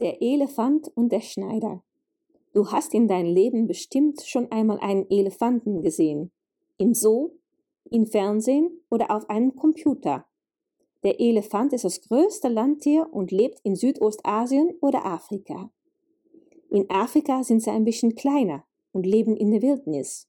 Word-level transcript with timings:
Der 0.00 0.22
Elefant 0.22 0.92
und 0.94 1.10
der 1.10 1.20
Schneider. 1.20 1.82
Du 2.52 2.70
hast 2.70 2.94
in 2.94 3.08
deinem 3.08 3.34
Leben 3.34 3.66
bestimmt 3.66 4.22
schon 4.22 4.48
einmal 4.52 4.78
einen 4.78 5.10
Elefanten 5.10 5.82
gesehen. 5.82 6.30
Im 6.76 6.94
Zoo, 6.94 7.30
im 7.90 8.06
Fernsehen 8.06 8.70
oder 8.90 9.10
auf 9.10 9.28
einem 9.28 9.56
Computer. 9.56 10.24
Der 11.02 11.18
Elefant 11.18 11.72
ist 11.72 11.82
das 11.82 12.00
größte 12.02 12.46
Landtier 12.46 13.08
und 13.10 13.32
lebt 13.32 13.58
in 13.64 13.74
Südostasien 13.74 14.72
oder 14.80 15.04
Afrika. 15.04 15.72
In 16.70 16.88
Afrika 16.90 17.42
sind 17.42 17.64
sie 17.64 17.70
ein 17.70 17.84
bisschen 17.84 18.14
kleiner 18.14 18.64
und 18.92 19.04
leben 19.04 19.36
in 19.36 19.50
der 19.50 19.62
Wildnis. 19.62 20.28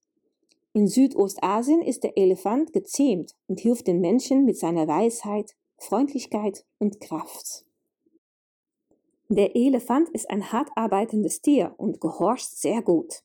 In 0.74 0.88
Südostasien 0.88 1.84
ist 1.84 2.04
der 2.04 2.18
Elefant 2.18 2.74
gezähmt 2.74 3.36
und 3.46 3.60
hilft 3.60 3.86
den 3.86 4.00
Menschen 4.00 4.46
mit 4.46 4.58
seiner 4.58 4.88
Weisheit, 4.88 5.56
Freundlichkeit 5.78 6.66
und 6.80 7.00
Kraft. 7.02 7.66
Der 9.32 9.55
Elefant 9.55 10.09
ist 10.09 10.27
ein 10.32 10.52
hart 10.52 10.70
arbeitendes 10.75 11.42
Tier 11.42 11.75
und 11.78 12.01
gehorcht 12.01 12.50
sehr 12.50 12.82
gut. 12.82 13.21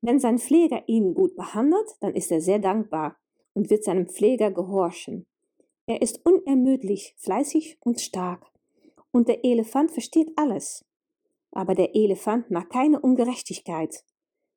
Wenn 0.00 0.18
sein 0.18 0.38
Pfleger 0.38 0.82
ihn 0.88 1.14
gut 1.14 1.36
behandelt, 1.36 1.96
dann 2.00 2.14
ist 2.14 2.32
er 2.32 2.40
sehr 2.40 2.58
dankbar 2.58 3.16
und 3.52 3.70
wird 3.70 3.84
seinem 3.84 4.08
Pfleger 4.08 4.50
gehorchen. 4.50 5.26
Er 5.86 6.02
ist 6.02 6.26
unermüdlich, 6.26 7.14
fleißig 7.18 7.78
und 7.80 8.00
stark. 8.00 8.46
Und 9.12 9.28
der 9.28 9.44
Elefant 9.44 9.92
versteht 9.92 10.32
alles. 10.36 10.84
Aber 11.52 11.74
der 11.74 11.94
Elefant 11.94 12.50
mag 12.50 12.68
keine 12.68 13.00
Ungerechtigkeit. 13.00 14.04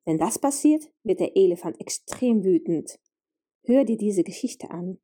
Wenn 0.03 0.17
das 0.17 0.39
passiert, 0.39 0.91
wird 1.03 1.19
der 1.19 1.37
Elefant 1.37 1.79
extrem 1.79 2.43
wütend. 2.43 2.99
Hör 3.63 3.85
dir 3.85 3.97
diese 3.97 4.23
Geschichte 4.23 4.71
an. 4.71 4.97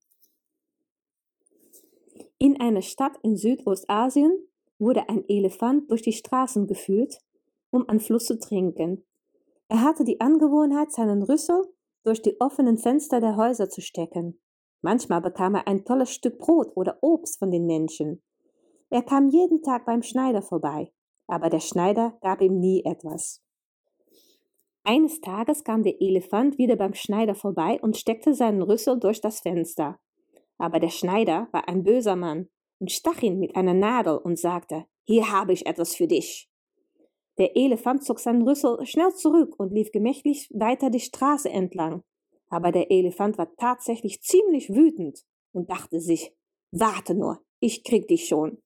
In 2.40 2.60
einer 2.60 2.82
Stadt 2.82 3.18
in 3.22 3.38
Südostasien 3.38 4.32
wurde 4.80 5.10
ein 5.10 5.24
Elefant 5.28 5.90
durch 5.90 6.02
die 6.02 6.14
Straßen 6.14 6.68
geführt, 6.68 7.18
um 7.72 7.88
an 7.90 8.00
Fluss 8.00 8.26
zu 8.26 8.40
trinken. 8.40 9.06
Er 9.70 9.82
hatte 9.82 10.04
die 10.04 10.22
Angewohnheit, 10.22 10.92
seinen 10.92 11.24
Rüssel 11.24 11.62
durch 12.04 12.22
die 12.22 12.40
offenen 12.40 12.78
Fenster 12.78 13.20
der 13.20 13.36
Häuser 13.36 13.70
zu 13.70 13.82
stecken. 13.82 14.40
Manchmal 14.82 15.22
bekam 15.22 15.56
er 15.56 15.68
ein 15.68 15.84
tolles 15.84 16.12
Stück 16.12 16.38
Brot 16.38 16.72
oder 16.76 17.00
Obst 17.02 17.40
von 17.40 17.52
den 17.52 17.66
Menschen. 17.66 18.24
Er 18.90 19.02
kam 19.02 19.28
jeden 19.28 19.62
Tag 19.62 19.86
beim 19.86 20.04
Schneider 20.04 20.42
vorbei, 20.42 20.94
aber 21.28 21.50
der 21.50 21.60
Schneider 21.60 22.18
gab 22.22 22.42
ihm 22.42 22.60
nie 22.60 22.86
etwas. 22.86 23.44
Eines 24.84 25.20
Tages 25.20 25.66
kam 25.66 25.84
der 25.84 26.02
Elefant 26.02 26.58
wieder 26.58 26.78
beim 26.78 26.94
Schneider 26.94 27.36
vorbei 27.36 27.78
und 27.82 27.98
steckte 27.98 28.34
seinen 28.34 28.62
Rüssel 28.62 28.98
durch 28.98 29.20
das 29.20 29.42
Fenster. 29.42 30.00
Aber 30.58 30.80
der 30.80 30.90
Schneider 30.90 31.50
war 31.52 31.68
ein 31.68 31.84
böser 31.84 32.16
Mann 32.16 32.48
und 32.80 32.92
stach 32.92 33.22
ihn 33.22 33.40
mit 33.40 33.56
einer 33.56 33.74
Nadel 33.74 34.18
und 34.18 34.40
sagte, 34.40 34.86
hier 35.04 35.32
habe 35.32 35.54
ich 35.54 35.66
etwas 35.66 35.96
für 35.96 36.08
dich. 36.08 36.50
Der 37.38 37.56
Elefant 37.56 38.04
zog 38.04 38.20
seinen 38.20 38.42
Rüssel 38.42 38.84
schnell 38.86 39.14
zurück 39.14 39.56
und 39.60 39.72
lief 39.72 39.92
gemächlich 39.92 40.50
weiter 40.54 40.90
die 40.90 41.00
Straße 41.00 41.50
entlang. 41.50 42.04
Aber 42.50 42.72
der 42.72 42.92
Elefant 42.92 43.38
war 43.38 43.54
tatsächlich 43.56 44.22
ziemlich 44.22 44.70
wütend 44.70 45.24
und 45.52 45.70
dachte 45.70 46.00
sich, 46.00 46.34
warte 46.72 47.14
nur, 47.14 47.42
ich 47.60 47.84
krieg 47.84 48.08
dich 48.08 48.28
schon. 48.28 48.62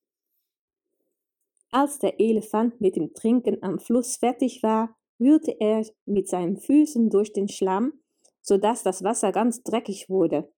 Als 1.72 2.00
der 2.00 2.20
Elefant 2.20 2.80
mit 2.82 2.95
dem 2.95 3.14
Trinken 3.14 3.62
am 3.64 3.80
Fluss 3.80 4.17
fertig 4.17 4.62
war, 4.62 4.95
wühlte 5.20 5.56
er 5.59 5.86
mit 6.06 6.28
seinen 6.28 6.58
Füßen 6.58 7.09
durch 7.09 7.32
den 7.32 7.48
Schlamm, 7.48 7.94
so 8.42 8.58
dass 8.58 8.84
das 8.84 9.04
Wasser 9.04 9.32
ganz 9.32 9.64
dreckig 9.64 10.09
wurde 10.09 10.52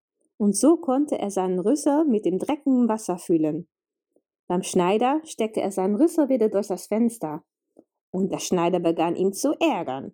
und 0.44 0.58
so 0.58 0.76
konnte 0.76 1.18
er 1.18 1.32
seinen 1.32 1.58
Rüssel 1.58 2.04
mit 2.04 2.26
dem 2.26 2.38
dreckigen 2.38 2.90
Wasser 2.90 3.18
füllen. 3.18 3.70
Beim 4.48 4.62
Schneider 4.62 5.22
steckte 5.24 5.62
er 5.62 5.72
seinen 5.72 5.96
Rüssel 5.96 6.28
wieder 6.28 6.50
durch 6.50 6.68
das 6.68 6.88
Fenster, 6.88 7.46
und 8.12 8.30
der 8.30 8.40
Schneider 8.40 8.82
begann 8.82 9.16
ihn 9.16 9.32
zu 9.32 9.54
ärgern. 9.62 10.14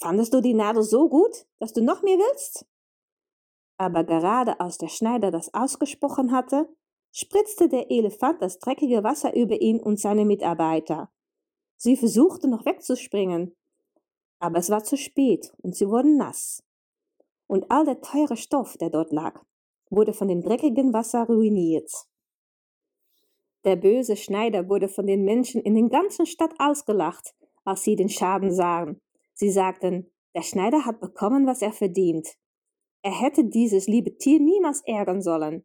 Fandest 0.00 0.34
du 0.34 0.40
die 0.40 0.54
Nadel 0.54 0.82
so 0.82 1.08
gut, 1.08 1.46
dass 1.60 1.72
du 1.72 1.84
noch 1.84 2.02
mehr 2.02 2.18
willst? 2.18 2.66
Aber 3.78 4.02
gerade 4.02 4.58
als 4.58 4.76
der 4.76 4.88
Schneider 4.88 5.30
das 5.30 5.54
ausgesprochen 5.54 6.32
hatte, 6.32 6.68
spritzte 7.12 7.68
der 7.68 7.92
Elefant 7.92 8.42
das 8.42 8.58
dreckige 8.58 9.04
Wasser 9.04 9.36
über 9.36 9.60
ihn 9.60 9.78
und 9.78 10.00
seine 10.00 10.24
Mitarbeiter. 10.24 11.12
Sie 11.76 11.96
versuchten 11.96 12.50
noch 12.50 12.66
wegzuspringen, 12.66 13.54
aber 14.40 14.58
es 14.58 14.68
war 14.68 14.82
zu 14.82 14.96
spät 14.96 15.54
und 15.62 15.76
sie 15.76 15.88
wurden 15.88 16.16
nass. 16.16 16.64
Und 17.46 17.70
all 17.70 17.84
der 17.84 18.00
teure 18.00 18.36
Stoff, 18.36 18.76
der 18.76 18.90
dort 18.90 19.12
lag, 19.12 19.40
wurde 19.90 20.12
von 20.12 20.28
dem 20.28 20.42
dreckigen 20.42 20.92
Wasser 20.92 21.24
ruiniert. 21.26 21.90
Der 23.64 23.76
böse 23.76 24.16
Schneider 24.16 24.68
wurde 24.68 24.88
von 24.88 25.06
den 25.06 25.24
Menschen 25.24 25.60
in 25.60 25.74
der 25.74 25.88
ganzen 25.88 26.24
Stadt 26.24 26.54
ausgelacht, 26.58 27.34
als 27.64 27.82
sie 27.82 27.96
den 27.96 28.08
Schaden 28.08 28.52
sahen. 28.52 29.00
Sie 29.34 29.50
sagten, 29.50 30.10
der 30.34 30.42
Schneider 30.42 30.86
hat 30.86 31.00
bekommen, 31.00 31.46
was 31.46 31.60
er 31.60 31.72
verdient. 31.72 32.28
Er 33.02 33.18
hätte 33.18 33.44
dieses 33.44 33.86
liebe 33.86 34.16
Tier 34.16 34.40
niemals 34.40 34.82
ärgern 34.86 35.22
sollen. 35.22 35.64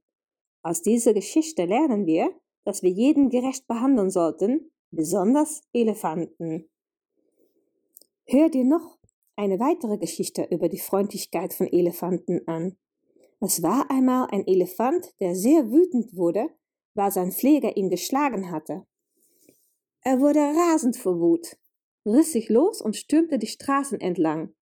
Aus 0.62 0.82
dieser 0.82 1.14
Geschichte 1.14 1.66
lernen 1.66 2.06
wir, 2.06 2.34
dass 2.64 2.82
wir 2.82 2.90
jeden 2.90 3.30
gerecht 3.30 3.68
behandeln 3.68 4.10
sollten, 4.10 4.72
besonders 4.92 5.62
Elefanten. 5.74 6.70
Hör 8.26 8.50
dir 8.50 8.64
noch 8.64 8.98
eine 9.36 9.60
weitere 9.60 9.98
Geschichte 9.98 10.48
über 10.50 10.70
die 10.70 10.80
Freundlichkeit 10.80 11.54
von 11.54 11.68
Elefanten 11.68 12.48
an. 12.48 12.78
Es 13.48 13.62
war 13.62 13.92
einmal 13.92 14.28
ein 14.32 14.48
Elefant, 14.48 15.14
der 15.20 15.36
sehr 15.36 15.70
wütend 15.70 16.16
wurde, 16.16 16.50
weil 16.96 17.12
sein 17.12 17.32
Pfleger 17.32 17.78
ihn 17.78 17.92
geschlagen 17.92 18.50
hatte. 18.50 18.88
Er 20.02 20.20
wurde 20.20 20.40
rasend 20.40 20.98
vor 20.98 21.20
Wut, 21.20 21.56
riss 22.08 22.32
sich 22.32 22.50
los 22.50 22.82
und 22.82 22.96
stürmte 22.96 23.38
die 23.38 23.46
Straßen 23.46 24.02
entlang. 24.02 24.56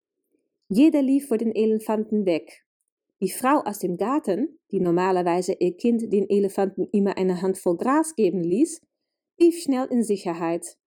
Jeder 0.67 1.01
lief 1.01 1.29
vor 1.29 1.37
den 1.37 1.55
Elefanten 1.55 2.25
weg. 2.25 2.65
Die 3.21 3.31
Frau 3.31 3.61
aus 3.61 3.79
dem 3.79 3.95
Garten, 3.95 4.59
die 4.71 4.81
normalerweise 4.81 5.53
ihr 5.53 5.77
Kind 5.77 6.11
den 6.11 6.29
Elefanten 6.29 6.85
immer 6.91 7.15
eine 7.15 7.41
Handvoll 7.41 7.77
Gras 7.77 8.15
geben 8.15 8.43
ließ, 8.43 8.81
lief 9.39 9.63
schnell 9.63 9.87
in 9.91 10.03
Sicherheit. 10.03 10.77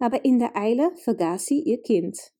Aber 0.00 0.24
in 0.24 0.40
der 0.40 0.56
Eile 0.56 0.90
vergaß 0.96 1.46
sie 1.46 1.60
ihr 1.60 1.80
Kind. 1.80 2.32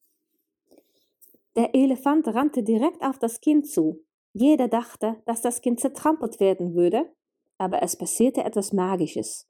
Der 1.55 1.77
Elefant 1.77 2.27
rannte 2.27 2.65
direkt 2.65 3.03
auf 3.03 3.21
das 3.21 3.41
Kind 3.41 3.69
zu. 3.69 4.06
Jeder 4.39 4.69
dachte, 4.69 5.17
dass 5.25 5.41
das 5.41 5.63
Kind 5.63 5.81
zertrampelt 5.81 6.41
werden 6.41 6.75
würde, 6.75 7.11
aber 7.57 7.83
es 7.83 7.97
passierte 7.97 8.45
etwas 8.45 8.71
Magisches. 8.71 9.49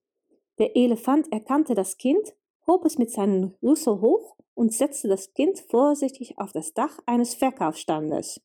Der 0.58 0.76
Elefant 0.76 1.32
erkannte 1.32 1.74
das 1.74 1.96
Kind, 1.96 2.36
hob 2.68 2.84
es 2.84 2.96
mit 2.96 3.10
seinem 3.10 3.56
Rüssel 3.60 4.00
hoch 4.00 4.36
und 4.54 4.72
setzte 4.72 5.08
das 5.08 5.34
Kind 5.34 5.58
vorsichtig 5.58 6.38
auf 6.38 6.52
das 6.52 6.72
Dach 6.72 7.00
eines 7.04 7.34
Verkaufsstandes. 7.34 8.40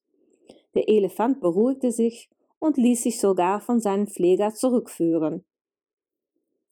Der 0.73 0.89
Elefant 0.89 1.41
beruhigte 1.41 1.91
sich 1.91 2.27
und 2.57 2.75
ließ 2.75 3.03
sich 3.03 3.19
sogar 3.19 3.61
von 3.61 3.79
seinem 3.79 4.07
Pfleger 4.07 4.51
zurückführen. 4.51 5.45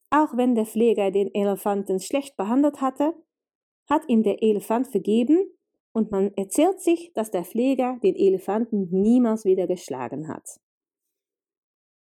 Auch 0.09 0.35
wenn 0.35 0.55
der 0.55 0.65
Pfleger 0.65 1.11
den 1.11 1.31
Elefanten 1.35 1.99
schlecht 1.99 2.35
behandelt 2.37 2.81
hatte, 2.81 3.13
hat 3.87 4.01
ihm 4.09 4.23
der 4.23 4.41
Elefant 4.41 4.87
vergeben 4.87 5.48
und 5.93 6.11
man 6.11 6.31
erzählt 6.35 6.79
sich, 6.81 7.11
dass 7.13 7.31
der 7.31 7.43
Pfleger 7.43 7.97
den 8.03 8.15
Elefanten 8.15 8.89
niemals 8.91 9.45
wieder 9.45 9.67
geschlagen 9.67 10.27
hat. 10.27 10.59